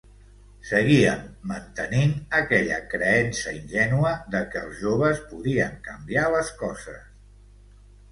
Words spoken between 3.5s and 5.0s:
ingènua de que els